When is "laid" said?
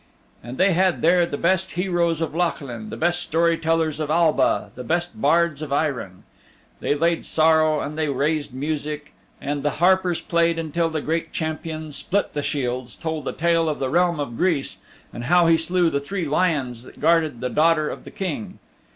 6.95-7.23